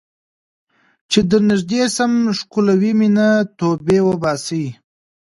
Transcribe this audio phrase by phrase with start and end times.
[1.11, 4.65] چې درنږدې شم ښکلوې مې نه، توبې وباسې